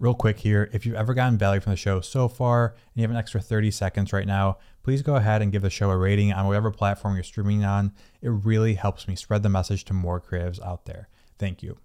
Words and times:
Real 0.00 0.14
quick 0.14 0.38
here, 0.38 0.70
if 0.72 0.86
you've 0.86 0.94
ever 0.94 1.12
gotten 1.12 1.36
value 1.36 1.60
from 1.60 1.72
the 1.72 1.76
show 1.76 2.00
so 2.00 2.26
far 2.26 2.68
and 2.68 2.76
you 2.94 3.02
have 3.02 3.10
an 3.10 3.18
extra 3.18 3.38
30 3.38 3.70
seconds 3.70 4.14
right 4.14 4.26
now, 4.26 4.56
please 4.82 5.02
go 5.02 5.16
ahead 5.16 5.42
and 5.42 5.52
give 5.52 5.60
the 5.60 5.68
show 5.68 5.90
a 5.90 5.96
rating 5.96 6.32
on 6.32 6.46
whatever 6.46 6.70
platform 6.70 7.16
you're 7.16 7.22
streaming 7.22 7.66
on. 7.66 7.92
It 8.22 8.30
really 8.30 8.74
helps 8.74 9.06
me 9.06 9.14
spread 9.14 9.42
the 9.42 9.50
message 9.50 9.84
to 9.84 9.92
more 9.92 10.18
creatives 10.18 10.58
out 10.66 10.86
there. 10.86 11.10
Thank 11.38 11.62
you. 11.62 11.76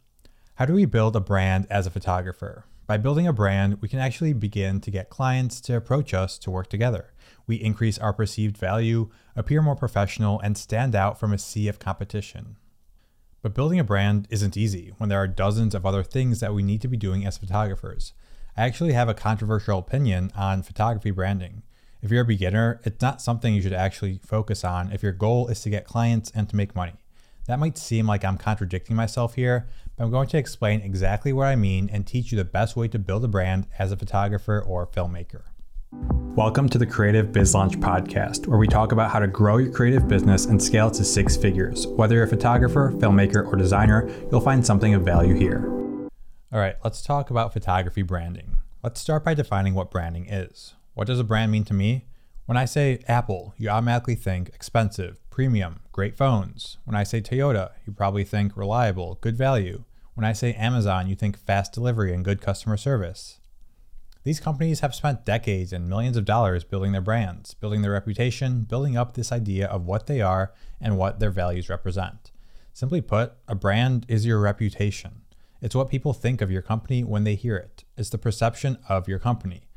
How 0.54 0.64
do 0.64 0.72
we 0.72 0.86
build 0.86 1.18
a 1.18 1.20
brand 1.20 1.68
as 1.70 1.88
a 1.88 1.92
photographer? 1.92 2.64
By 2.88 2.96
building 2.96 3.28
a 3.28 3.34
brand, 3.34 3.82
we 3.82 3.90
can 3.90 4.00
actually 4.00 4.32
begin 4.32 4.80
to 4.80 4.92
get 4.92 5.10
clients 5.10 5.60
to 5.62 5.76
approach 5.76 6.14
us 6.14 6.38
to 6.38 6.52
work 6.52 6.70
together. 6.70 7.12
We 7.48 7.58
increase 7.58 7.98
our 7.98 8.14
perceived 8.14 8.58
value, 8.58 9.10
appear 9.36 9.62
more 9.62 9.76
professional, 9.76 10.40
and 10.40 10.58
stand 10.58 10.96
out 10.96 11.20
from 11.20 11.34
a 11.34 11.38
sea 11.38 11.68
of 11.68 11.80
competition. 11.80 12.56
But 13.46 13.54
building 13.54 13.80
a 13.80 13.84
brand 13.84 14.28
isn't 14.32 14.58
easy 14.58 14.92
when 14.98 15.08
there 15.08 15.20
are 15.20 15.28
dozens 15.28 15.76
of 15.76 15.86
other 15.86 16.02
things 16.02 16.40
that 16.40 16.56
we 16.56 16.64
need 16.64 16.82
to 16.82 16.88
be 16.88 16.98
doing 16.98 17.28
as 17.28 17.38
photographers. 17.38 18.12
I 18.58 18.64
actually 18.64 18.94
have 18.94 19.08
a 19.08 19.14
controversial 19.14 19.78
opinion 19.78 20.32
on 20.36 20.64
photography 20.64 21.12
branding. 21.12 21.62
If 22.02 22.10
you're 22.10 22.24
a 22.24 22.26
beginner, 22.26 22.82
it's 22.86 23.04
not 23.04 23.22
something 23.22 23.54
you 23.54 23.62
should 23.62 23.72
actually 23.72 24.20
focus 24.26 24.64
on 24.64 24.92
if 24.92 25.04
your 25.04 25.12
goal 25.12 25.48
is 25.50 25.62
to 25.62 25.70
get 25.70 25.86
clients 25.86 26.32
and 26.34 26.50
to 26.50 26.56
make 26.56 26.76
money. 26.76 26.96
That 27.46 27.60
might 27.60 27.78
seem 27.78 28.08
like 28.08 28.26
I'm 28.26 28.40
contradicting 28.40 28.96
myself 28.96 29.36
here, 29.36 29.68
but 29.96 30.06
I'm 30.06 30.10
going 30.10 30.30
to 30.30 30.40
explain 30.40 30.82
exactly 30.82 31.32
what 31.32 31.46
I 31.46 31.56
mean 31.56 31.88
and 31.94 32.08
teach 32.08 32.32
you 32.32 32.40
the 32.40 32.46
best 32.46 32.76
way 32.76 32.88
to 32.88 32.98
build 32.98 33.24
a 33.26 33.28
brand 33.28 33.68
as 33.78 33.92
a 33.92 33.96
photographer 33.96 34.60
or 34.60 34.88
filmmaker. 34.88 35.44
Welcome 36.36 36.68
to 36.68 36.78
the 36.78 36.86
Creative 36.86 37.32
Biz 37.32 37.56
Launch 37.56 37.80
Podcast, 37.80 38.46
where 38.46 38.58
we 38.58 38.68
talk 38.68 38.92
about 38.92 39.10
how 39.10 39.20
to 39.20 39.28
grow 39.28 39.56
your 39.56 39.72
creative 39.72 40.06
business 40.10 40.48
and 40.48 40.62
scale 40.62 40.92
to 40.92 41.02
six 41.02 41.38
figures. 41.38 41.88
Whether 41.88 42.16
you're 42.16 42.26
a 42.26 42.28
photographer, 42.28 42.92
filmmaker, 42.98 43.50
or 43.50 43.56
designer, 43.56 44.12
you'll 44.30 44.42
find 44.42 44.66
something 44.66 44.94
of 44.94 45.04
value 45.04 45.34
here. 45.34 45.66
All 46.52 46.60
right, 46.60 46.76
let's 46.84 47.02
talk 47.02 47.30
about 47.30 47.54
photography 47.54 48.02
branding. 48.02 48.58
Let's 48.84 49.00
start 49.00 49.24
by 49.24 49.34
defining 49.34 49.76
what 49.76 49.90
branding 49.90 50.28
is. 50.28 50.74
What 50.94 51.08
does 51.08 51.22
a 51.22 51.24
brand 51.24 51.54
mean 51.54 51.64
to 51.64 51.74
me? 51.74 52.04
When 52.48 52.58
I 52.58 52.66
say 52.66 53.02
Apple, 53.08 53.54
you 53.58 53.70
automatically 53.70 54.16
think 54.16 54.50
expensive, 54.50 55.22
premium, 55.30 55.80
great 55.94 56.18
phones. 56.18 56.80
When 56.84 56.98
I 56.98 57.04
say 57.04 57.22
Toyota, 57.22 57.72
you 57.88 57.94
probably 57.94 58.26
think 58.26 58.58
reliable, 58.58 59.20
good 59.22 59.38
value. 59.38 59.86
When 60.16 60.26
I 60.26 60.34
say 60.34 60.52
Amazon, 60.56 61.08
you 61.08 61.16
think 61.16 61.38
fast 61.38 61.72
delivery 61.72 62.14
and 62.14 62.26
good 62.26 62.42
customer 62.42 62.76
service. 62.76 63.40
These 64.26 64.40
companies 64.40 64.80
have 64.80 64.96
spent 64.96 65.24
decades 65.24 65.72
and 65.72 65.88
millions 65.88 66.18
of 66.18 66.26
dollars 66.26 66.64
building 66.64 66.94
their 66.94 67.00
brands, 67.00 67.54
building 67.54 67.84
their 67.84 67.92
reputation, 67.92 68.64
building 68.64 68.98
up 68.98 69.14
this 69.14 69.32
idea 69.32 69.68
of 69.68 69.86
what 69.86 70.08
they 70.08 70.20
are 70.20 70.52
and 70.82 70.98
what 70.98 71.20
their 71.20 71.30
values 71.30 71.70
represent. 71.70 72.32
Simply 72.74 73.02
put, 73.02 73.34
a 73.48 73.54
brand 73.54 74.04
is 74.10 74.26
your 74.26 74.40
reputation. 74.40 75.22
It's 75.62 75.76
what 75.76 75.92
people 75.92 76.12
think 76.12 76.42
of 76.42 76.50
your 76.50 76.64
company 76.64 77.04
when 77.04 77.24
they 77.24 77.36
hear 77.36 77.56
it. 77.56 77.84
It's 77.98 78.10
the 78.10 78.18
perception 78.18 78.80
of 78.90 79.08
your 79.08 79.20
company. 79.20 79.68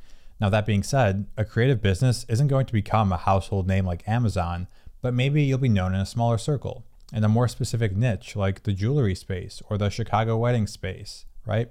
Now, 0.40 0.48
that 0.48 0.64
being 0.64 0.82
said, 0.82 1.26
a 1.36 1.44
creative 1.44 1.82
business 1.82 2.24
isn't 2.26 2.48
going 2.48 2.64
to 2.66 2.72
become 2.72 3.12
a 3.12 3.18
household 3.18 3.68
name 3.68 3.84
like 3.84 4.08
Amazon, 4.08 4.66
but 5.02 5.12
maybe 5.12 5.42
you'll 5.42 5.58
be 5.58 5.68
known 5.68 5.94
in 5.94 6.00
a 6.00 6.06
smaller 6.06 6.38
circle, 6.38 6.86
in 7.12 7.22
a 7.22 7.28
more 7.28 7.48
specific 7.48 7.94
niche 7.94 8.34
like 8.34 8.62
the 8.62 8.72
jewelry 8.72 9.14
space 9.14 9.60
or 9.68 9.76
the 9.76 9.90
Chicago 9.90 10.38
wedding 10.38 10.66
space, 10.66 11.26
right? 11.44 11.68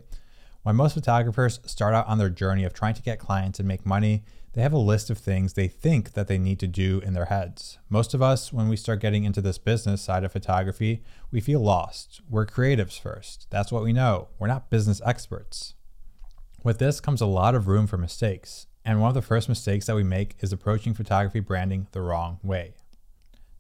When 0.68 0.76
most 0.76 0.96
photographers 0.96 1.62
start 1.66 1.94
out 1.94 2.08
on 2.08 2.18
their 2.18 2.30
journey 2.30 2.66
of 2.66 2.74
trying 2.74 2.96
to 2.96 3.02
get 3.02 3.20
clients 3.20 3.58
and 3.58 3.66
make 3.66 3.86
money, 3.86 4.26
they 4.52 4.62
have 4.62 4.74
a 4.74 4.78
list 4.78 5.10
of 5.10 5.18
things 5.18 5.54
they 5.54 5.70
think 5.70 6.12
that 6.12 6.28
they 6.28 6.38
need 6.38 6.60
to 6.60 6.68
do 6.68 7.00
in 7.06 7.14
their 7.14 7.28
heads. 7.28 7.78
Most 7.90 8.14
of 8.14 8.22
us, 8.22 8.52
when 8.52 8.68
we 8.68 8.76
start 8.76 9.00
getting 9.00 9.24
into 9.24 9.40
this 9.40 9.58
business 9.58 10.02
side 10.02 10.26
of 10.26 10.34
photography, 10.34 11.06
we 11.32 11.40
feel 11.40 11.62
lost. 11.62 12.20
We're 12.30 12.46
creatives 12.46 13.00
first. 13.00 13.48
That's 13.50 13.72
what 13.72 13.82
we 13.82 13.94
know. 13.94 14.28
We're 14.40 14.48
not 14.48 14.70
business 14.70 15.02
experts. 15.06 15.74
With 16.66 16.80
this 16.80 17.00
comes 17.00 17.22
a 17.22 17.28
lot 17.28 17.56
of 17.56 17.70
room 17.70 17.88
for 17.88 17.98
mistakes. 17.98 18.68
And 18.84 19.00
one 19.00 19.08
of 19.08 19.16
the 19.16 19.22
first 19.22 19.48
mistakes 19.48 19.86
that 19.86 19.96
we 19.96 20.04
make 20.04 20.36
is 20.42 20.52
approaching 20.52 20.94
photography 20.94 21.40
branding 21.40 21.88
the 21.94 22.02
wrong 22.02 22.40
way. 22.44 22.74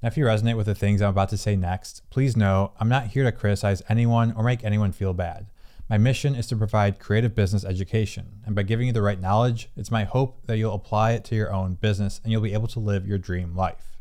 Now, 0.03 0.08
if 0.08 0.17
you 0.17 0.25
resonate 0.25 0.58
with 0.58 0.66
the 0.66 0.75
things 0.75 1.02
I'm 1.02 1.11
about 1.11 1.30
to 1.30 1.37
say 1.37 1.55
next, 1.55 2.02
please 2.09 2.36
know 2.36 2.73
I'm 2.82 2.89
not 2.89 3.08
here 3.08 3.23
to 3.23 3.32
criticize 3.32 3.82
anyone 3.87 4.33
or 4.33 4.43
make 4.43 4.65
anyone 4.65 4.92
feel 4.92 5.14
bad. 5.14 5.45
My 5.89 5.98
mission 5.98 6.36
is 6.36 6.48
to 6.48 6.58
provide 6.58 6.99
creative 6.99 7.33
business 7.33 7.64
education, 7.64 8.42
and 8.45 8.53
by 8.53 8.64
giving 8.64 8.87
you 8.87 8.93
the 8.93 9.02
right 9.02 9.21
knowledge, 9.21 9.70
it's 9.77 9.89
my 9.89 10.03
hope 10.03 10.45
that 10.45 10.58
you'll 10.58 10.73
apply 10.73 11.14
it 11.14 11.23
to 11.25 11.36
your 11.36 11.53
own 11.53 11.75
business 11.75 12.20
and 12.23 12.31
you'll 12.31 12.42
be 12.42 12.53
able 12.53 12.67
to 12.67 12.80
live 12.81 13.08
your 13.08 13.17
dream 13.17 13.55
life. 13.55 13.97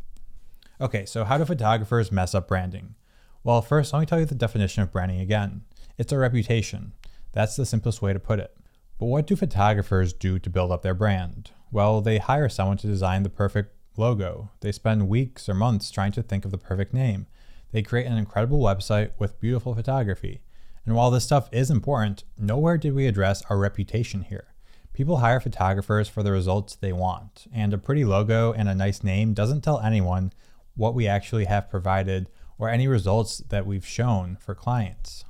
Okay, 0.81 1.07
so 1.07 1.23
how 1.23 1.39
do 1.39 1.45
photographers 1.45 2.11
mess 2.11 2.35
up 2.35 2.49
branding? 2.49 2.97
Well, 3.45 3.63
first, 3.63 3.93
let 3.93 4.01
me 4.01 4.07
tell 4.07 4.19
you 4.19 4.25
the 4.25 4.35
definition 4.35 4.83
of 4.83 4.91
branding 4.91 5.21
again 5.21 5.63
it's 5.97 6.13
a 6.13 6.19
reputation. 6.19 6.93
That's 7.33 7.57
the 7.57 7.65
simplest 7.65 8.03
way 8.03 8.13
to 8.13 8.19
put 8.19 8.41
it. 8.41 8.55
But 8.99 9.07
what 9.07 9.27
do 9.27 9.37
photographers 9.37 10.13
do 10.13 10.39
to 10.39 10.51
build 10.51 10.73
up 10.73 10.83
their 10.83 10.93
brand? 10.93 11.53
Well, 11.71 12.01
they 12.01 12.19
hire 12.19 12.49
someone 12.49 12.77
to 12.79 12.87
design 12.87 13.23
the 13.23 13.31
perfect 13.31 13.75
logo. 13.97 14.51
They 14.61 14.73
spend 14.73 15.09
weeks 15.09 15.49
or 15.49 15.55
months 15.55 15.91
trying 15.91 16.13
to 16.13 16.23
think 16.23 16.45
of 16.45 16.51
the 16.51 16.59
perfect 16.59 16.93
name. 16.93 17.27
They 17.73 17.83
create 17.83 18.07
an 18.07 18.19
incredible 18.19 18.59
website 18.59 19.13
with 19.19 19.41
beautiful 19.41 19.75
photography. 19.75 20.41
And 20.87 20.95
while 20.95 21.11
this 21.11 21.25
stuff 21.25 21.49
is 21.53 21.71
important, 21.71 22.23
nowhere 22.39 22.79
did 22.79 22.95
we 22.95 23.07
address 23.07 23.43
our 23.51 23.59
reputation 23.59 24.23
here. 24.23 24.55
People 24.93 25.19
hire 25.19 25.41
photographers 25.41 26.09
for 26.09 26.23
the 26.23 26.33
results 26.33 26.77
they 26.77 26.93
want, 26.93 27.49
and 27.53 27.75
a 27.75 27.79
pretty 27.79 28.05
logo 28.05 28.53
and 28.53 28.69
a 28.69 28.75
nice 28.75 29.03
name 29.03 29.35
doesn't 29.35 29.63
tell 29.63 29.81
anyone 29.81 30.33
what 30.75 30.95
we 30.95 31.07
actually 31.07 31.45
have 31.47 31.69
provided 31.69 32.31
or 32.57 32.71
any 32.71 32.89
results 32.89 33.39
that 33.49 33.67
we've 33.67 33.87
shown 33.87 34.37
for 34.41 34.55
clients. 34.55 35.25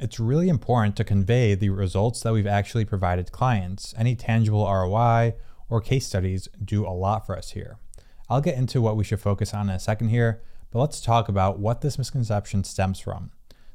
It's 0.00 0.18
really 0.18 0.48
important 0.48 0.96
to 0.96 1.04
convey 1.04 1.54
the 1.54 1.68
results 1.68 2.22
that 2.22 2.32
we've 2.32 2.46
actually 2.46 2.84
provided 2.84 3.30
clients. 3.30 3.94
Any 3.96 4.16
tangible 4.16 4.64
ROI 4.64 5.34
or 5.68 5.80
case 5.80 6.06
studies 6.06 6.48
do 6.64 6.86
a 6.86 6.90
lot 6.90 7.24
for 7.26 7.36
us 7.36 7.50
here. 7.50 7.76
I'll 8.28 8.40
get 8.40 8.56
into 8.56 8.80
what 8.80 8.96
we 8.96 9.04
should 9.04 9.20
focus 9.20 9.52
on 9.52 9.68
in 9.68 9.76
a 9.76 9.78
second 9.78 10.08
here, 10.08 10.42
but 10.70 10.80
let's 10.80 11.00
talk 11.00 11.28
about 11.28 11.58
what 11.58 11.82
this 11.82 11.98
misconception 11.98 12.64
stems 12.64 12.98
from. 12.98 13.30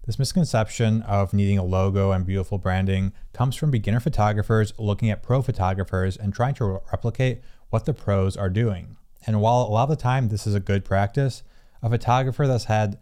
This 0.07 0.17
misconception 0.17 1.01
of 1.01 1.33
needing 1.33 1.57
a 1.57 1.65
logo 1.65 2.13
and 2.13 2.25
beautiful 2.25 2.57
branding 2.57 3.11
comes 3.33 3.57
from 3.57 3.71
beginner 3.71 3.99
photographers 3.99 4.71
looking 4.79 5.09
at 5.09 5.21
pro 5.21 5.41
photographers 5.41 6.15
and 6.15 6.33
trying 6.33 6.53
to 6.55 6.79
replicate 6.93 7.41
what 7.71 7.83
the 7.83 7.93
pros 7.93 8.37
are 8.37 8.49
doing. 8.49 8.95
And 9.25 9.41
while 9.41 9.63
a 9.63 9.67
lot 9.67 9.83
of 9.83 9.89
the 9.89 10.01
time 10.01 10.29
this 10.29 10.47
is 10.47 10.55
a 10.55 10.61
good 10.61 10.85
practice, 10.85 11.43
a 11.83 11.89
photographer 11.89 12.47
that's 12.47 12.63
had 12.63 12.97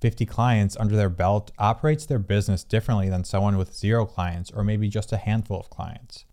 50 0.00 0.26
clients 0.26 0.76
under 0.76 0.96
their 0.96 1.08
belt 1.08 1.52
operates 1.56 2.04
their 2.04 2.18
business 2.18 2.64
differently 2.64 3.08
than 3.08 3.22
someone 3.22 3.56
with 3.56 3.76
zero 3.76 4.04
clients 4.04 4.50
or 4.50 4.64
maybe 4.64 4.88
just 4.88 5.12
a 5.12 5.18
handful 5.18 5.60
of 5.60 5.70
clients. 5.70 6.24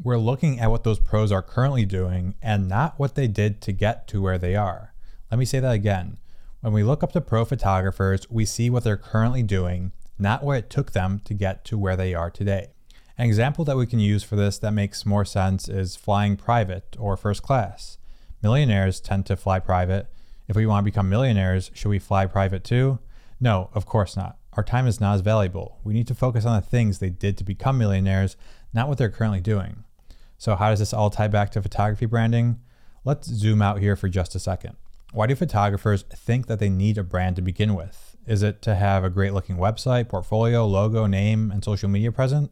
We're 0.00 0.18
looking 0.18 0.60
at 0.60 0.70
what 0.70 0.84
those 0.84 1.00
pros 1.00 1.32
are 1.32 1.42
currently 1.42 1.84
doing 1.84 2.36
and 2.40 2.68
not 2.68 2.96
what 2.96 3.16
they 3.16 3.26
did 3.26 3.60
to 3.62 3.72
get 3.72 4.06
to 4.06 4.22
where 4.22 4.38
they 4.38 4.54
are. 4.54 4.94
Let 5.32 5.40
me 5.40 5.46
say 5.46 5.58
that 5.58 5.72
again. 5.72 6.18
When 6.62 6.72
we 6.72 6.84
look 6.84 7.02
up 7.02 7.10
to 7.10 7.20
pro 7.20 7.44
photographers, 7.44 8.30
we 8.30 8.44
see 8.44 8.70
what 8.70 8.84
they're 8.84 8.96
currently 8.96 9.42
doing, 9.42 9.90
not 10.16 10.44
where 10.44 10.56
it 10.56 10.70
took 10.70 10.92
them 10.92 11.20
to 11.24 11.34
get 11.34 11.64
to 11.64 11.76
where 11.76 11.96
they 11.96 12.14
are 12.14 12.30
today. 12.30 12.68
An 13.18 13.26
example 13.26 13.64
that 13.64 13.76
we 13.76 13.84
can 13.84 13.98
use 13.98 14.22
for 14.22 14.36
this 14.36 14.58
that 14.58 14.70
makes 14.70 15.04
more 15.04 15.24
sense 15.24 15.68
is 15.68 15.96
flying 15.96 16.36
private 16.36 16.96
or 17.00 17.16
first 17.16 17.42
class. 17.42 17.98
Millionaires 18.44 19.00
tend 19.00 19.26
to 19.26 19.36
fly 19.36 19.58
private. 19.58 20.06
If 20.46 20.54
we 20.54 20.64
want 20.64 20.84
to 20.84 20.88
become 20.88 21.08
millionaires, 21.08 21.72
should 21.74 21.88
we 21.88 21.98
fly 21.98 22.26
private 22.26 22.62
too? 22.62 23.00
No, 23.40 23.70
of 23.74 23.84
course 23.84 24.16
not. 24.16 24.38
Our 24.52 24.62
time 24.62 24.86
is 24.86 25.00
not 25.00 25.14
as 25.16 25.20
valuable. 25.20 25.80
We 25.82 25.94
need 25.94 26.06
to 26.06 26.14
focus 26.14 26.46
on 26.46 26.54
the 26.54 26.64
things 26.64 27.00
they 27.00 27.10
did 27.10 27.36
to 27.38 27.44
become 27.44 27.76
millionaires, 27.76 28.36
not 28.72 28.86
what 28.86 28.98
they're 28.98 29.10
currently 29.10 29.40
doing. 29.40 29.82
So, 30.38 30.54
how 30.54 30.70
does 30.70 30.78
this 30.78 30.94
all 30.94 31.10
tie 31.10 31.26
back 31.26 31.50
to 31.50 31.62
photography 31.62 32.06
branding? 32.06 32.60
Let's 33.04 33.26
zoom 33.26 33.62
out 33.62 33.80
here 33.80 33.96
for 33.96 34.08
just 34.08 34.36
a 34.36 34.38
second. 34.38 34.76
Why 35.12 35.26
do 35.26 35.34
photographers 35.34 36.04
think 36.04 36.46
that 36.46 36.58
they 36.58 36.70
need 36.70 36.96
a 36.96 37.02
brand 37.02 37.36
to 37.36 37.42
begin 37.42 37.74
with? 37.74 38.16
Is 38.26 38.42
it 38.42 38.62
to 38.62 38.74
have 38.74 39.04
a 39.04 39.10
great 39.10 39.34
looking 39.34 39.58
website, 39.58 40.08
portfolio, 40.08 40.66
logo, 40.66 41.04
name, 41.04 41.50
and 41.50 41.62
social 41.62 41.90
media 41.90 42.10
present? 42.10 42.50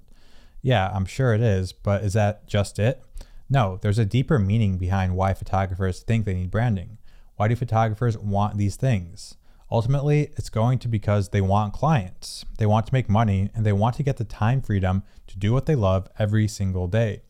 Yeah, 0.61 0.91
I'm 0.93 1.07
sure 1.07 1.33
it 1.33 1.41
is, 1.41 1.73
but 1.73 2.05
is 2.05 2.13
that 2.13 2.47
just 2.47 2.79
it? 2.79 3.03
No, 3.49 3.79
there's 3.81 3.99
a 3.99 4.05
deeper 4.05 4.39
meaning 4.39 4.77
behind 4.77 5.17
why 5.17 5.33
photographers 5.33 6.01
think 6.01 6.27
they 6.27 6.35
need 6.35 6.51
branding. 6.51 6.99
Why 7.37 7.49
do 7.49 7.57
photographers 7.57 8.19
want 8.19 8.59
these 8.59 8.77
things? 8.77 9.37
Ultimately, 9.71 10.31
it's 10.37 10.51
going 10.51 10.81
to 10.81 10.89
because 10.89 11.31
they 11.31 11.41
want 11.41 11.73
clients, 11.73 12.45
they 12.59 12.67
want 12.67 12.87
to 12.89 12.93
make 12.93 13.09
money, 13.09 13.49
and 13.55 13.65
they 13.65 13.73
want 13.73 13.97
to 13.97 14.03
get 14.03 14.19
the 14.19 14.25
time 14.25 14.61
freedom 14.61 15.03
to 15.29 15.39
do 15.39 15.55
what 15.55 15.65
they 15.65 15.77
love 15.77 16.09
every 16.19 16.47
single 16.47 16.89
day. 16.89 17.23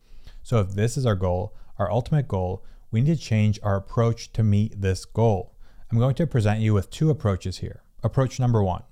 So, 0.43 0.59
if 0.59 0.71
this 0.71 0.97
is 0.97 1.05
our 1.05 1.15
goal, 1.15 1.55
our 1.79 1.89
ultimate 1.89 2.27
goal, 2.27 2.65
we 2.91 3.01
need 3.01 3.17
to 3.17 3.23
change 3.23 3.59
our 3.63 3.77
approach 3.77 4.33
to 4.33 4.43
meet 4.43 4.81
this 4.81 5.05
goal. 5.05 5.55
I'm 5.89 5.97
going 5.97 6.15
to 6.15 6.27
present 6.27 6.59
you 6.59 6.73
with 6.73 6.89
two 6.89 7.09
approaches 7.09 7.59
here. 7.59 7.83
Approach 8.03 8.39
number 8.39 8.61
one 8.61 8.83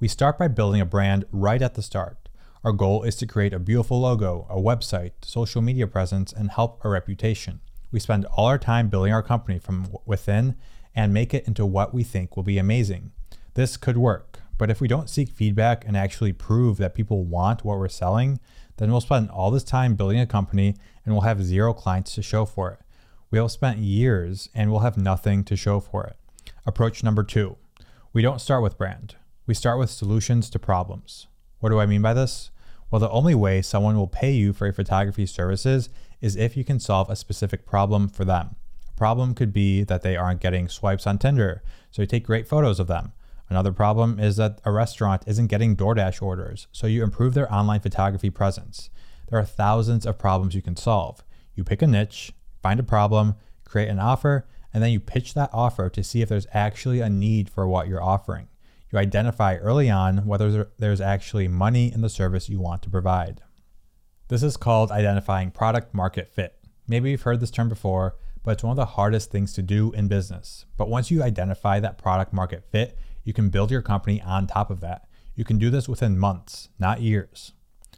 we 0.00 0.06
start 0.06 0.38
by 0.38 0.46
building 0.46 0.80
a 0.80 0.86
brand 0.86 1.24
right 1.32 1.60
at 1.60 1.74
the 1.74 1.82
start. 1.82 2.28
Our 2.62 2.72
goal 2.72 3.02
is 3.02 3.16
to 3.16 3.26
create 3.26 3.52
a 3.52 3.58
beautiful 3.58 4.00
logo, 4.00 4.46
a 4.48 4.56
website, 4.56 5.12
social 5.22 5.60
media 5.60 5.88
presence, 5.88 6.32
and 6.32 6.52
help 6.52 6.80
our 6.84 6.92
reputation. 6.92 7.60
We 7.90 7.98
spend 7.98 8.24
all 8.26 8.46
our 8.46 8.58
time 8.58 8.88
building 8.88 9.12
our 9.12 9.24
company 9.24 9.58
from 9.58 9.88
within 10.06 10.54
and 10.94 11.12
make 11.12 11.34
it 11.34 11.48
into 11.48 11.66
what 11.66 11.92
we 11.92 12.04
think 12.04 12.36
will 12.36 12.44
be 12.44 12.58
amazing. 12.58 13.10
This 13.54 13.76
could 13.76 13.96
work, 13.96 14.38
but 14.56 14.70
if 14.70 14.80
we 14.80 14.86
don't 14.86 15.10
seek 15.10 15.30
feedback 15.30 15.84
and 15.84 15.96
actually 15.96 16.32
prove 16.32 16.76
that 16.76 16.94
people 16.94 17.24
want 17.24 17.64
what 17.64 17.78
we're 17.78 17.88
selling, 17.88 18.38
Then 18.78 18.92
we'll 18.92 19.00
spend 19.00 19.28
all 19.30 19.50
this 19.50 19.64
time 19.64 19.94
building 19.94 20.20
a 20.20 20.26
company 20.26 20.76
and 21.04 21.14
we'll 21.14 21.22
have 21.22 21.42
zero 21.42 21.74
clients 21.74 22.14
to 22.14 22.22
show 22.22 22.44
for 22.46 22.72
it. 22.72 22.78
We'll 23.30 23.44
have 23.44 23.52
spent 23.52 23.78
years 23.78 24.48
and 24.54 24.70
we'll 24.70 24.80
have 24.80 24.96
nothing 24.96 25.44
to 25.44 25.56
show 25.56 25.80
for 25.80 26.04
it. 26.04 26.16
Approach 26.64 27.02
number 27.02 27.22
two 27.22 27.56
we 28.12 28.22
don't 28.22 28.40
start 28.40 28.62
with 28.62 28.78
brand, 28.78 29.16
we 29.46 29.54
start 29.54 29.78
with 29.78 29.90
solutions 29.90 30.48
to 30.50 30.58
problems. 30.58 31.26
What 31.60 31.68
do 31.68 31.78
I 31.78 31.86
mean 31.86 32.02
by 32.02 32.14
this? 32.14 32.50
Well, 32.90 33.00
the 33.00 33.10
only 33.10 33.34
way 33.34 33.60
someone 33.60 33.96
will 33.96 34.08
pay 34.08 34.32
you 34.32 34.54
for 34.54 34.64
your 34.64 34.72
photography 34.72 35.26
services 35.26 35.90
is 36.22 36.36
if 36.36 36.56
you 36.56 36.64
can 36.64 36.80
solve 36.80 37.10
a 37.10 37.16
specific 37.16 37.66
problem 37.66 38.08
for 38.08 38.24
them. 38.24 38.56
A 38.88 38.96
problem 38.96 39.34
could 39.34 39.52
be 39.52 39.84
that 39.84 40.02
they 40.02 40.16
aren't 40.16 40.40
getting 40.40 40.68
swipes 40.68 41.06
on 41.06 41.18
Tinder, 41.18 41.62
so 41.90 42.00
you 42.00 42.06
take 42.06 42.24
great 42.24 42.48
photos 42.48 42.80
of 42.80 42.86
them. 42.86 43.12
Another 43.50 43.72
problem 43.72 44.18
is 44.18 44.36
that 44.36 44.60
a 44.64 44.72
restaurant 44.72 45.24
isn't 45.26 45.46
getting 45.48 45.76
DoorDash 45.76 46.22
orders, 46.22 46.66
so 46.72 46.86
you 46.86 47.02
improve 47.02 47.34
their 47.34 47.52
online 47.52 47.80
photography 47.80 48.30
presence. 48.30 48.88
There 49.28 49.38
are 49.38 49.44
thousands 49.44 50.06
of 50.06 50.18
problems 50.18 50.54
you 50.54 50.62
can 50.62 50.76
solve. 50.76 51.22
You 51.54 51.64
pick 51.64 51.82
a 51.82 51.86
niche, 51.86 52.32
find 52.62 52.80
a 52.80 52.84
problem, 52.84 53.34
create 53.64 53.88
an 53.88 53.98
offer, 53.98 54.46
and 54.72 54.82
then 54.82 54.90
you 54.90 55.00
pitch 55.00 55.34
that 55.34 55.50
offer 55.52 55.88
to 55.90 56.04
see 56.04 56.22
if 56.22 56.28
there's 56.28 56.46
actually 56.52 57.00
a 57.00 57.08
need 57.08 57.48
for 57.48 57.66
what 57.66 57.88
you're 57.88 58.02
offering. 58.02 58.48
You 58.90 58.98
identify 58.98 59.56
early 59.56 59.90
on 59.90 60.26
whether 60.26 60.70
there's 60.78 61.00
actually 61.00 61.48
money 61.48 61.92
in 61.92 62.00
the 62.00 62.08
service 62.08 62.48
you 62.48 62.60
want 62.60 62.82
to 62.82 62.90
provide. 62.90 63.42
This 64.28 64.42
is 64.42 64.56
called 64.56 64.90
identifying 64.90 65.50
product 65.50 65.94
market 65.94 66.28
fit. 66.28 66.54
Maybe 66.86 67.10
you've 67.10 67.22
heard 67.22 67.40
this 67.40 67.50
term 67.50 67.68
before, 67.68 68.16
but 68.42 68.52
it's 68.52 68.62
one 68.62 68.72
of 68.72 68.76
the 68.76 68.86
hardest 68.86 69.30
things 69.30 69.52
to 69.54 69.62
do 69.62 69.92
in 69.92 70.08
business. 70.08 70.64
But 70.76 70.88
once 70.88 71.10
you 71.10 71.22
identify 71.22 71.80
that 71.80 71.98
product 71.98 72.32
market 72.32 72.64
fit, 72.70 72.96
you 73.24 73.32
can 73.34 73.50
build 73.50 73.70
your 73.70 73.82
company 73.82 74.22
on 74.22 74.46
top 74.46 74.70
of 74.70 74.80
that. 74.80 75.06
You 75.34 75.44
can 75.44 75.58
do 75.58 75.70
this 75.70 75.88
within 75.88 76.18
months, 76.18 76.70
not 76.78 77.02
years. 77.02 77.52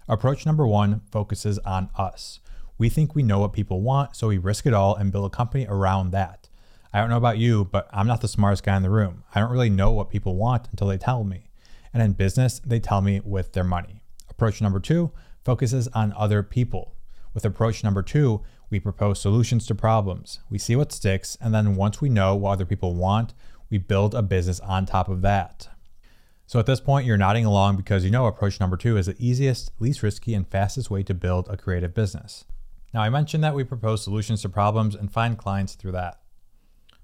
Approach 0.09 0.45
number 0.45 0.67
one 0.67 1.03
focuses 1.11 1.59
on 1.61 1.89
us. 1.97 2.41
We 2.81 2.89
think 2.89 3.15
we 3.15 3.23
know 3.23 3.41
what 3.41 3.53
people 3.53 3.83
want, 3.83 4.17
so 4.17 4.29
we 4.29 4.39
risk 4.39 4.65
it 4.65 4.73
all 4.73 4.97
and 4.97 5.13
build 5.13 5.31
a 5.31 5.37
company 5.37 5.67
around 5.69 6.13
that. 6.13 6.49
I 6.95 7.01
don't 7.01 7.11
know 7.11 7.19
about 7.19 7.37
you, 7.37 7.67
but 7.67 7.87
I'm 7.93 8.07
not 8.07 8.23
the 8.23 8.27
smartest 8.27 8.63
guy 8.63 8.75
in 8.75 8.83
the 8.83 8.89
room. 8.89 9.23
I 9.35 9.41
don't 9.41 9.51
really 9.51 9.69
know 9.69 9.91
what 9.91 10.09
people 10.09 10.35
want 10.35 10.67
until 10.71 10.87
they 10.87 10.97
tell 10.97 11.23
me. 11.23 11.51
And 11.93 12.03
in 12.03 12.15
business, 12.15 12.59
they 12.65 12.81
tell 12.81 13.03
me 13.03 13.21
with 13.23 13.53
their 13.53 13.65
money. 13.65 14.03
Approach 14.31 14.63
number 14.63 14.81
two 14.81 15.11
focuses 15.45 15.89
on 15.89 16.15
other 16.17 16.43
people. 16.43 16.95
With 17.35 17.45
approach 17.45 17.85
number 17.85 18.03
two, 18.03 18.41
we 18.71 18.81
propose 18.81 19.21
solutions 19.21 19.67
to 19.67 19.75
problems. 19.75 20.41
We 20.49 20.57
see 20.57 20.75
what 20.75 20.91
sticks, 20.91 21.37
and 21.39 21.53
then 21.53 21.77
once 21.77 22.01
we 22.01 22.09
know 22.09 22.35
what 22.35 22.53
other 22.53 22.65
people 22.65 22.95
want, 22.95 23.35
we 23.69 23.77
build 23.77 24.15
a 24.15 24.23
business 24.23 24.59
on 24.61 24.87
top 24.87 25.11
of 25.11 25.21
that. 25.21 25.69
So 26.47 26.59
at 26.59 26.65
this 26.65 26.81
point, 26.81 27.05
you're 27.05 27.19
nodding 27.19 27.45
along 27.45 27.77
because 27.77 28.07
you 28.07 28.11
know 28.11 28.25
approach 28.25 28.59
number 28.59 28.79
two 28.79 28.97
is 28.97 29.05
the 29.05 29.17
easiest, 29.19 29.71
least 29.81 30.03
risky, 30.03 30.33
and 30.33 30.49
fastest 30.49 30.91
way 30.91 31.03
to 31.03 31.13
build 31.13 31.47
a 31.51 31.59
creative 31.59 31.93
business. 31.93 32.47
Now, 32.93 33.03
I 33.03 33.11
mentioned 33.11 33.45
that 33.45 33.55
we 33.55 33.65
propose 33.65 34.03
solutions 34.03 34.43
to 34.43 34.49
problems 34.49 34.95
and 34.95 35.13
find 35.13 35.39
clients 35.39 35.75
through 35.75 35.93
that. 35.93 36.21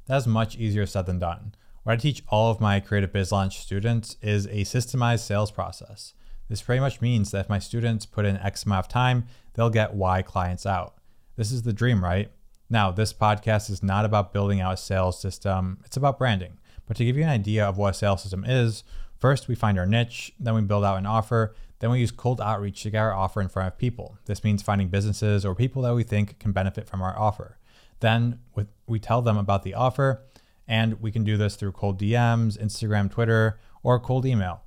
That's 0.06 0.26
much 0.26 0.56
easier 0.56 0.86
said 0.86 1.06
than 1.06 1.18
done. 1.18 1.54
What 1.82 1.92
I 1.92 1.96
teach 1.96 2.24
all 2.28 2.50
of 2.50 2.60
my 2.60 2.80
Creative 2.80 3.12
Biz 3.12 3.30
Launch 3.30 3.60
students 3.60 4.16
is 4.20 4.46
a 4.46 4.64
systemized 4.64 5.20
sales 5.20 5.52
process. 5.52 6.14
This 6.48 6.62
pretty 6.62 6.80
much 6.80 7.00
means 7.00 7.30
that 7.30 7.40
if 7.44 7.48
my 7.48 7.58
students 7.58 8.06
put 8.06 8.24
in 8.24 8.36
X 8.36 8.64
amount 8.64 8.86
of 8.86 8.88
time, 8.88 9.26
they'll 9.54 9.70
get 9.70 9.94
Y 9.94 10.22
clients 10.22 10.66
out. 10.66 10.94
This 11.36 11.52
is 11.52 11.62
the 11.62 11.72
dream, 11.72 12.02
right? 12.02 12.30
Now, 12.68 12.90
this 12.90 13.12
podcast 13.12 13.70
is 13.70 13.82
not 13.82 14.04
about 14.04 14.32
building 14.32 14.60
out 14.60 14.74
a 14.74 14.76
sales 14.76 15.20
system, 15.20 15.78
it's 15.84 15.96
about 15.96 16.18
branding. 16.18 16.58
But 16.86 16.96
to 16.96 17.04
give 17.04 17.16
you 17.16 17.22
an 17.24 17.30
idea 17.30 17.64
of 17.64 17.78
what 17.78 17.90
a 17.90 17.94
sales 17.94 18.22
system 18.22 18.44
is, 18.44 18.82
first 19.18 19.48
we 19.48 19.54
find 19.54 19.78
our 19.78 19.86
niche, 19.86 20.32
then 20.38 20.54
we 20.54 20.62
build 20.62 20.84
out 20.84 20.98
an 20.98 21.06
offer, 21.06 21.54
then 21.78 21.90
we 21.90 22.00
use 22.00 22.10
cold 22.10 22.40
outreach 22.40 22.82
to 22.82 22.90
get 22.90 23.00
our 23.00 23.12
offer 23.12 23.40
in 23.40 23.48
front 23.48 23.72
of 23.72 23.78
people. 23.78 24.18
This 24.24 24.42
means 24.42 24.62
finding 24.62 24.88
businesses 24.88 25.44
or 25.44 25.54
people 25.54 25.82
that 25.82 25.94
we 25.94 26.02
think 26.02 26.38
can 26.38 26.52
benefit 26.52 26.88
from 26.88 27.02
our 27.02 27.18
offer. 27.18 27.58
Then 28.00 28.40
we 28.86 28.98
tell 28.98 29.22
them 29.22 29.36
about 29.36 29.62
the 29.62 29.74
offer, 29.74 30.22
and 30.68 31.00
we 31.00 31.12
can 31.12 31.24
do 31.24 31.36
this 31.36 31.56
through 31.56 31.72
cold 31.72 32.00
DMs, 32.00 32.58
Instagram, 32.58 33.10
Twitter, 33.10 33.58
or 33.82 34.00
cold 34.00 34.26
email. 34.26 34.62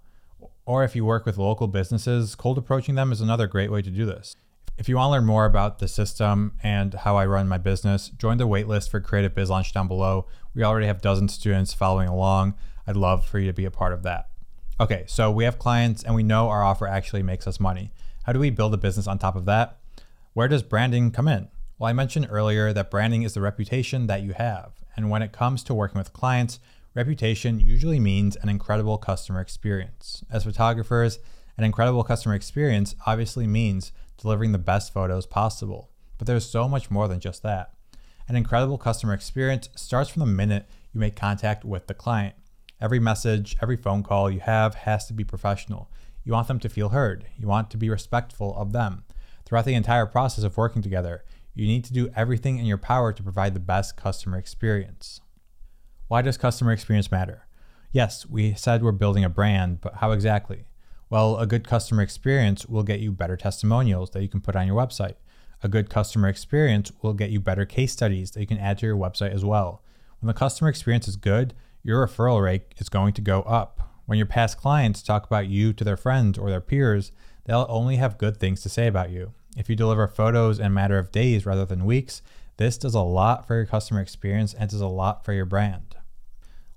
Or 0.65 0.83
if 0.83 0.95
you 0.95 1.03
work 1.03 1.25
with 1.25 1.37
local 1.37 1.67
businesses, 1.67 2.35
cold 2.35 2.57
approaching 2.57 2.95
them 2.95 3.11
is 3.11 3.21
another 3.21 3.47
great 3.47 3.71
way 3.71 3.81
to 3.81 3.89
do 3.89 4.05
this. 4.05 4.35
If 4.77 4.87
you 4.87 4.95
want 4.95 5.07
to 5.07 5.11
learn 5.11 5.25
more 5.25 5.45
about 5.45 5.79
the 5.79 5.87
system 5.87 6.53
and 6.63 6.93
how 6.93 7.17
I 7.17 7.25
run 7.25 7.49
my 7.49 7.57
business, 7.57 8.09
join 8.09 8.37
the 8.37 8.47
waitlist 8.47 8.89
for 8.89 9.01
Creative 9.01 9.33
Biz 9.33 9.49
Launch 9.49 9.73
down 9.73 9.87
below. 9.87 10.27
We 10.53 10.63
already 10.63 10.87
have 10.87 11.01
dozens 11.01 11.33
of 11.33 11.39
students 11.39 11.73
following 11.73 12.07
along. 12.07 12.53
I'd 12.87 12.95
love 12.95 13.25
for 13.25 13.39
you 13.39 13.47
to 13.47 13.53
be 13.53 13.65
a 13.65 13.71
part 13.71 13.93
of 13.93 14.03
that. 14.03 14.28
Okay, 14.81 15.03
so 15.07 15.29
we 15.29 15.43
have 15.43 15.59
clients 15.59 16.03
and 16.03 16.15
we 16.15 16.23
know 16.23 16.47
our 16.47 16.63
offer 16.63 16.87
actually 16.87 17.21
makes 17.21 17.45
us 17.45 17.59
money. 17.59 17.91
How 18.23 18.31
do 18.31 18.39
we 18.39 18.49
build 18.49 18.73
a 18.73 18.77
business 18.77 19.07
on 19.07 19.19
top 19.19 19.35
of 19.35 19.43
that? 19.43 19.77
Where 20.31 20.47
does 20.47 20.63
branding 20.63 21.11
come 21.11 21.27
in? 21.27 21.49
Well, 21.77 21.89
I 21.89 21.93
mentioned 21.93 22.27
earlier 22.29 22.71
that 22.71 22.89
branding 22.89 23.23
is 23.23 23.33
the 23.33 23.41
reputation 23.41 24.07
that 24.07 24.21
you 24.21 24.31
have. 24.31 24.71
And 24.95 25.09
when 25.09 25.21
it 25.21 25.33
comes 25.33 25.63
to 25.63 25.73
working 25.73 25.97
with 25.97 26.13
clients, 26.13 26.61
reputation 26.95 27.59
usually 27.59 27.99
means 27.99 28.37
an 28.37 28.47
incredible 28.47 28.97
customer 28.97 29.41
experience. 29.41 30.23
As 30.31 30.45
photographers, 30.45 31.19
an 31.57 31.65
incredible 31.65 32.05
customer 32.05 32.35
experience 32.35 32.95
obviously 33.05 33.47
means 33.47 33.91
delivering 34.17 34.53
the 34.53 34.59
best 34.59 34.93
photos 34.93 35.25
possible. 35.25 35.89
But 36.17 36.25
there's 36.25 36.49
so 36.49 36.69
much 36.69 36.89
more 36.89 37.09
than 37.09 37.19
just 37.19 37.43
that. 37.43 37.73
An 38.29 38.37
incredible 38.37 38.77
customer 38.77 39.13
experience 39.13 39.67
starts 39.75 40.09
from 40.09 40.21
the 40.21 40.25
minute 40.25 40.69
you 40.93 41.01
make 41.01 41.17
contact 41.17 41.65
with 41.65 41.87
the 41.87 41.93
client. 41.93 42.35
Every 42.81 42.99
message, 42.99 43.57
every 43.61 43.75
phone 43.75 44.03
call 44.03 44.31
you 44.31 44.39
have 44.39 44.73
has 44.73 45.05
to 45.07 45.13
be 45.13 45.25
professional. 45.25 45.91
You 46.23 46.31
want 46.31 46.47
them 46.47 46.59
to 46.59 46.69
feel 46.69 46.89
heard. 46.89 47.25
You 47.37 47.45
want 47.45 47.69
to 47.71 47.77
be 47.77 47.89
respectful 47.89 48.55
of 48.55 48.71
them. 48.71 49.03
Throughout 49.45 49.65
the 49.65 49.73
entire 49.73 50.05
process 50.05 50.45
of 50.45 50.55
working 50.55 50.81
together, 50.81 51.25
you 51.53 51.67
need 51.67 51.83
to 51.85 51.93
do 51.93 52.09
everything 52.15 52.57
in 52.57 52.65
your 52.65 52.77
power 52.77 53.11
to 53.11 53.23
provide 53.23 53.53
the 53.53 53.59
best 53.59 53.97
customer 53.97 54.37
experience. 54.37 55.19
Why 56.07 56.21
does 56.21 56.37
customer 56.37 56.71
experience 56.71 57.11
matter? 57.11 57.47
Yes, 57.91 58.25
we 58.25 58.53
said 58.53 58.81
we're 58.81 58.93
building 58.93 59.25
a 59.25 59.29
brand, 59.29 59.81
but 59.81 59.95
how 59.95 60.11
exactly? 60.11 60.65
Well, 61.09 61.37
a 61.37 61.47
good 61.47 61.67
customer 61.67 62.01
experience 62.01 62.65
will 62.67 62.83
get 62.83 63.01
you 63.01 63.11
better 63.11 63.35
testimonials 63.35 64.11
that 64.11 64.21
you 64.21 64.29
can 64.29 64.39
put 64.39 64.55
on 64.55 64.67
your 64.67 64.77
website. 64.77 65.15
A 65.61 65.67
good 65.67 65.89
customer 65.89 66.29
experience 66.29 66.93
will 67.01 67.13
get 67.13 67.31
you 67.31 67.41
better 67.41 67.65
case 67.65 67.91
studies 67.91 68.31
that 68.31 68.39
you 68.39 68.47
can 68.47 68.59
add 68.59 68.77
to 68.77 68.85
your 68.85 68.95
website 68.95 69.33
as 69.33 69.43
well. 69.43 69.83
When 70.21 70.27
the 70.27 70.33
customer 70.33 70.69
experience 70.69 71.07
is 71.07 71.17
good, 71.17 71.53
your 71.83 72.05
referral 72.05 72.43
rate 72.43 72.73
is 72.77 72.89
going 72.89 73.13
to 73.13 73.21
go 73.21 73.41
up. 73.41 73.79
When 74.05 74.17
your 74.17 74.27
past 74.27 74.57
clients 74.57 75.01
talk 75.01 75.25
about 75.25 75.47
you 75.47 75.71
to 75.73 75.83
their 75.83 75.97
friends 75.97 76.37
or 76.37 76.49
their 76.49 76.61
peers, 76.61 77.11
they'll 77.45 77.65
only 77.69 77.97
have 77.97 78.17
good 78.17 78.37
things 78.37 78.61
to 78.61 78.69
say 78.69 78.87
about 78.87 79.11
you. 79.11 79.33
If 79.55 79.69
you 79.69 79.75
deliver 79.75 80.07
photos 80.07 80.59
in 80.59 80.65
a 80.65 80.69
matter 80.69 80.97
of 80.97 81.11
days 81.11 81.45
rather 81.45 81.65
than 81.65 81.85
weeks, 81.85 82.21
this 82.57 82.77
does 82.77 82.95
a 82.95 83.01
lot 83.01 83.47
for 83.47 83.55
your 83.55 83.65
customer 83.65 84.01
experience 84.01 84.53
and 84.53 84.69
does 84.69 84.81
a 84.81 84.87
lot 84.87 85.23
for 85.23 85.33
your 85.33 85.45
brand. 85.45 85.95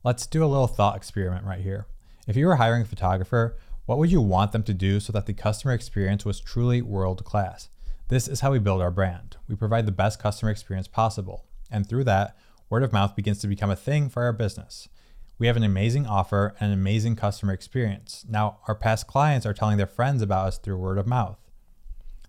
Let's 0.05 0.27
do 0.27 0.45
a 0.45 0.47
little 0.47 0.67
thought 0.67 0.97
experiment 0.97 1.45
right 1.45 1.61
here. 1.61 1.87
If 2.27 2.37
you 2.37 2.47
were 2.47 2.57
hiring 2.57 2.83
a 2.83 2.87
photographer, 2.87 3.57
what 3.87 3.99
would 3.99 4.13
you 4.13 4.21
want 4.21 4.53
them 4.53 4.63
to 4.65 4.75
do 4.75 5.01
so 5.01 5.13
that 5.13 5.27
the 5.27 5.35
customer 5.35 5.75
experience 5.75 6.25
was 6.25 6.41
truly 6.41 6.83
world 6.83 7.25
class? 7.25 7.69
This 8.09 8.29
is 8.29 8.41
how 8.41 8.53
we 8.53 8.59
build 8.59 8.81
our 8.81 8.91
brand. 8.91 9.37
We 9.49 9.57
provide 9.57 9.87
the 9.87 9.93
best 9.93 10.21
customer 10.21 10.51
experience 10.51 10.87
possible. 10.87 11.45
And 11.71 11.89
through 11.89 12.05
that, 12.05 12.37
word 12.73 12.83
of 12.83 12.91
mouth 12.91 13.15
begins 13.15 13.39
to 13.39 13.47
become 13.47 13.69
a 13.69 13.77
thing 13.77 14.09
for 14.09 14.23
our 14.23 14.33
business. 14.33 14.89
We 15.39 15.47
have 15.47 15.59
an 15.59 15.63
amazing 15.63 16.07
offer 16.07 16.55
and 16.59 16.73
an 16.73 16.79
amazing 16.79 17.17
customer 17.17 17.53
experience. 17.53 18.25
Now, 18.27 18.61
our 18.67 18.75
past 18.75 19.07
clients 19.07 19.45
are 19.45 19.53
telling 19.53 19.77
their 19.77 19.87
friends 19.87 20.23
about 20.23 20.47
us 20.47 20.57
through 20.57 20.79
word 20.79 20.97
of 20.97 21.07
mouth. 21.07 21.37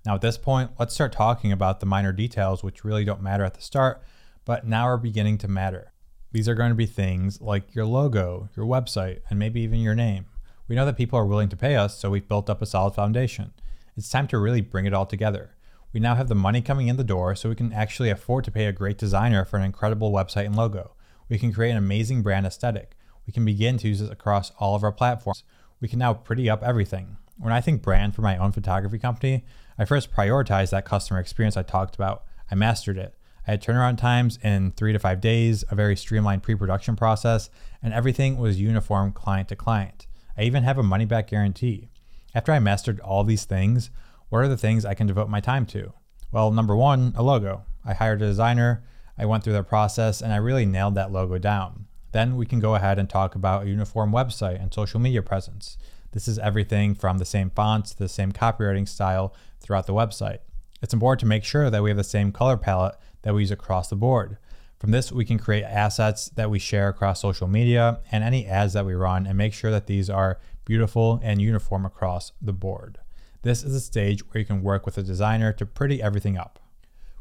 Now, 0.05 0.15
at 0.15 0.21
this 0.21 0.37
point, 0.37 0.71
let's 0.77 0.93
start 0.93 1.13
talking 1.13 1.53
about 1.53 1.79
the 1.79 1.85
minor 1.85 2.11
details, 2.11 2.61
which 2.61 2.83
really 2.83 3.05
don't 3.05 3.21
matter 3.21 3.45
at 3.45 3.53
the 3.53 3.61
start, 3.61 4.03
but 4.43 4.67
now 4.67 4.83
are 4.83 4.97
beginning 4.97 5.37
to 5.37 5.47
matter. 5.47 5.93
These 6.33 6.49
are 6.49 6.55
going 6.55 6.71
to 6.71 6.75
be 6.75 6.87
things 6.87 7.39
like 7.39 7.73
your 7.73 7.85
logo, 7.85 8.49
your 8.53 8.65
website, 8.65 9.21
and 9.29 9.39
maybe 9.39 9.61
even 9.61 9.79
your 9.79 9.95
name. 9.95 10.25
We 10.67 10.75
know 10.75 10.85
that 10.85 10.97
people 10.97 11.17
are 11.17 11.25
willing 11.25 11.47
to 11.49 11.55
pay 11.55 11.77
us, 11.77 11.97
so 11.97 12.09
we've 12.09 12.27
built 12.27 12.49
up 12.49 12.61
a 12.61 12.65
solid 12.65 12.95
foundation. 12.95 13.53
It's 13.95 14.09
time 14.09 14.27
to 14.27 14.37
really 14.37 14.59
bring 14.59 14.85
it 14.85 14.93
all 14.93 15.05
together. 15.05 15.55
We 15.93 15.99
now 15.99 16.15
have 16.15 16.27
the 16.27 16.35
money 16.35 16.61
coming 16.61 16.87
in 16.87 16.97
the 16.97 17.03
door, 17.03 17.35
so 17.35 17.49
we 17.49 17.55
can 17.55 17.71
actually 17.71 18.09
afford 18.09 18.45
to 18.45 18.51
pay 18.51 18.65
a 18.65 18.71
great 18.71 18.97
designer 18.97 19.45
for 19.45 19.57
an 19.57 19.63
incredible 19.63 20.11
website 20.11 20.47
and 20.47 20.55
logo. 20.55 20.95
We 21.29 21.37
can 21.37 21.53
create 21.53 21.69
an 21.69 21.77
amazing 21.77 22.23
brand 22.23 22.47
aesthetic. 22.47 22.97
We 23.27 23.31
can 23.31 23.45
begin 23.45 23.77
to 23.77 23.87
use 23.87 24.01
it 24.01 24.11
across 24.11 24.51
all 24.57 24.75
of 24.75 24.83
our 24.83 24.91
platforms. 24.91 25.43
We 25.79 25.87
can 25.87 25.99
now 25.99 26.15
pretty 26.15 26.49
up 26.49 26.63
everything. 26.63 27.17
When 27.37 27.53
I 27.53 27.61
think 27.61 27.83
brand 27.83 28.15
for 28.15 28.23
my 28.23 28.37
own 28.37 28.51
photography 28.51 28.97
company, 28.97 29.45
I 29.77 29.85
first 29.85 30.11
prioritized 30.11 30.71
that 30.71 30.85
customer 30.85 31.19
experience 31.19 31.57
I 31.57 31.63
talked 31.63 31.95
about. 31.95 32.23
I 32.49 32.55
mastered 32.55 32.97
it. 32.97 33.13
I 33.47 33.51
had 33.51 33.61
turnaround 33.61 33.97
times 33.97 34.39
in 34.41 34.71
three 34.71 34.93
to 34.93 34.99
five 34.99 35.21
days, 35.21 35.63
a 35.69 35.75
very 35.75 35.95
streamlined 35.95 36.41
pre 36.41 36.55
production 36.55 36.95
process, 36.95 37.51
and 37.83 37.93
everything 37.93 38.37
was 38.37 38.59
uniform 38.59 39.11
client 39.11 39.49
to 39.49 39.55
client. 39.55 40.07
I 40.35 40.43
even 40.43 40.63
have 40.63 40.79
a 40.79 40.83
money 40.83 41.05
back 41.05 41.27
guarantee. 41.27 41.89
After 42.33 42.51
I 42.51 42.59
mastered 42.59 42.99
all 43.01 43.23
these 43.23 43.45
things, 43.45 43.91
what 44.33 44.43
are 44.43 44.47
the 44.47 44.57
things 44.57 44.83
I 44.83 44.95
can 44.95 45.05
devote 45.05 45.29
my 45.29 45.39
time 45.39 45.63
to? 45.67 45.93
Well, 46.31 46.49
number 46.49 46.75
one, 46.75 47.13
a 47.15 47.21
logo. 47.21 47.65
I 47.85 47.93
hired 47.93 48.19
a 48.19 48.25
designer, 48.25 48.83
I 49.15 49.27
went 49.27 49.43
through 49.43 49.53
their 49.53 49.61
process, 49.61 50.23
and 50.23 50.33
I 50.33 50.37
really 50.37 50.65
nailed 50.65 50.95
that 50.95 51.11
logo 51.11 51.37
down. 51.37 51.85
Then 52.13 52.35
we 52.35 52.47
can 52.47 52.59
go 52.59 52.73
ahead 52.73 52.97
and 52.97 53.07
talk 53.07 53.35
about 53.35 53.61
a 53.61 53.69
uniform 53.69 54.11
website 54.11 54.59
and 54.59 54.73
social 54.73 54.99
media 54.99 55.21
presence. 55.21 55.77
This 56.13 56.27
is 56.27 56.39
everything 56.39 56.95
from 56.95 57.19
the 57.19 57.25
same 57.25 57.51
fonts 57.51 57.91
to 57.91 57.99
the 57.99 58.09
same 58.09 58.31
copywriting 58.31 58.87
style 58.87 59.35
throughout 59.59 59.85
the 59.85 59.93
website. 59.93 60.39
It's 60.81 60.95
important 60.95 61.19
to 61.19 61.27
make 61.27 61.43
sure 61.43 61.69
that 61.69 61.83
we 61.83 61.91
have 61.91 61.97
the 61.97 62.03
same 62.03 62.31
color 62.31 62.57
palette 62.57 62.95
that 63.21 63.35
we 63.35 63.41
use 63.41 63.51
across 63.51 63.87
the 63.89 63.95
board. 63.95 64.39
From 64.79 64.89
this, 64.89 65.11
we 65.11 65.25
can 65.25 65.37
create 65.37 65.63
assets 65.63 66.29
that 66.29 66.49
we 66.49 66.57
share 66.57 66.89
across 66.89 67.21
social 67.21 67.47
media 67.47 67.99
and 68.11 68.23
any 68.23 68.47
ads 68.47 68.73
that 68.73 68.87
we 68.87 68.95
run 68.95 69.27
and 69.27 69.37
make 69.37 69.53
sure 69.53 69.69
that 69.69 69.85
these 69.85 70.09
are 70.09 70.39
beautiful 70.65 71.19
and 71.21 71.39
uniform 71.39 71.85
across 71.85 72.31
the 72.41 72.51
board. 72.51 72.97
This 73.43 73.61
is 73.61 73.75
a 73.75 73.81
stage 73.81 74.21
where 74.21 74.39
you 74.39 74.45
can 74.45 74.63
work 74.63 74.85
with 74.85 74.97
a 74.97 75.03
designer 75.03 75.51
to 75.51 75.65
pretty 75.65 76.01
everything 76.01 76.37
up. 76.37 76.59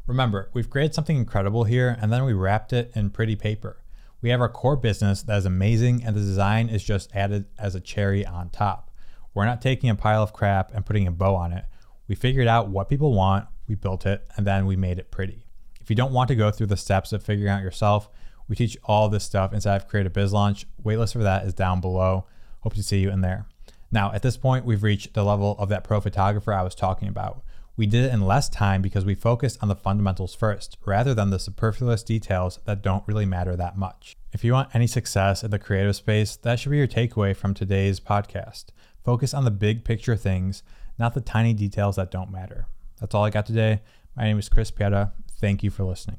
Remember, 0.07 0.49
we've 0.53 0.69
created 0.69 0.95
something 0.95 1.17
incredible 1.17 1.65
here 1.65 1.97
and 2.01 2.13
then 2.13 2.23
we 2.23 2.31
wrapped 2.31 2.71
it 2.71 2.93
in 2.95 3.09
pretty 3.09 3.35
paper. 3.35 3.83
We 4.21 4.29
have 4.29 4.39
our 4.39 4.47
core 4.47 4.77
business 4.77 5.21
that 5.23 5.37
is 5.37 5.45
amazing 5.45 6.01
and 6.01 6.15
the 6.15 6.21
design 6.21 6.69
is 6.69 6.81
just 6.81 7.13
added 7.13 7.47
as 7.59 7.75
a 7.75 7.81
cherry 7.81 8.25
on 8.25 8.51
top. 8.51 8.89
We're 9.33 9.43
not 9.43 9.61
taking 9.61 9.89
a 9.89 9.95
pile 9.95 10.23
of 10.23 10.31
crap 10.31 10.73
and 10.73 10.85
putting 10.85 11.07
a 11.07 11.11
bow 11.11 11.35
on 11.35 11.51
it. 11.51 11.65
We 12.07 12.15
figured 12.15 12.47
out 12.47 12.69
what 12.69 12.87
people 12.87 13.13
want, 13.13 13.47
we 13.67 13.75
built 13.75 14.05
it, 14.05 14.25
and 14.37 14.47
then 14.47 14.65
we 14.65 14.77
made 14.77 14.99
it 14.99 15.11
pretty. 15.11 15.45
If 15.81 15.89
you 15.89 15.95
don't 15.97 16.13
want 16.13 16.29
to 16.29 16.35
go 16.35 16.51
through 16.51 16.67
the 16.67 16.77
steps 16.77 17.11
of 17.11 17.21
figuring 17.21 17.51
out 17.51 17.63
yourself, 17.63 18.09
we 18.47 18.55
teach 18.55 18.77
all 18.85 19.09
this 19.09 19.25
stuff 19.25 19.51
inside 19.51 19.75
of 19.75 19.89
Creative 19.89 20.13
Biz 20.13 20.31
Launch. 20.31 20.67
Waitlist 20.81 21.11
for 21.11 21.23
that 21.23 21.45
is 21.45 21.53
down 21.53 21.81
below. 21.81 22.27
Hope 22.61 22.75
to 22.75 22.83
see 22.83 22.99
you 22.99 23.09
in 23.09 23.19
there. 23.19 23.45
Now, 23.93 24.11
at 24.11 24.23
this 24.23 24.37
point, 24.37 24.65
we've 24.65 24.81
reached 24.81 25.13
the 25.13 25.23
level 25.23 25.55
of 25.59 25.69
that 25.69 25.83
pro 25.83 26.01
photographer 26.01 26.51
I 26.51 26.63
was 26.63 26.73
talking 26.73 27.07
about. 27.07 27.43
We 27.77 27.85
did 27.85 28.05
it 28.05 28.11
in 28.11 28.25
less 28.25 28.49
time 28.49 28.81
because 28.81 29.05
we 29.05 29.13
focused 29.13 29.59
on 29.61 29.69
the 29.69 29.75
fundamentals 29.75 30.33
first, 30.33 30.77
rather 30.83 31.13
than 31.13 31.29
the 31.29 31.37
superfluous 31.37 32.01
details 32.01 32.57
that 32.65 32.81
don't 32.81 33.07
really 33.07 33.27
matter 33.27 33.55
that 33.55 33.77
much. 33.77 34.17
If 34.31 34.43
you 34.43 34.53
want 34.53 34.73
any 34.73 34.87
success 34.87 35.43
in 35.43 35.51
the 35.51 35.59
creative 35.59 35.95
space, 35.95 36.35
that 36.37 36.59
should 36.59 36.71
be 36.71 36.77
your 36.77 36.87
takeaway 36.87 37.35
from 37.35 37.53
today's 37.53 37.99
podcast. 37.99 38.65
Focus 39.05 39.31
on 39.31 39.45
the 39.45 39.51
big 39.51 39.83
picture 39.83 40.15
things, 40.15 40.63
not 40.97 41.13
the 41.13 41.21
tiny 41.21 41.53
details 41.53 41.97
that 41.97 42.09
don't 42.09 42.31
matter. 42.31 42.65
That's 42.99 43.13
all 43.13 43.25
I 43.25 43.29
got 43.29 43.45
today. 43.45 43.81
My 44.17 44.23
name 44.23 44.39
is 44.39 44.49
Chris 44.49 44.71
Pieta. 44.71 45.11
Thank 45.39 45.61
you 45.61 45.69
for 45.69 45.83
listening. 45.83 46.17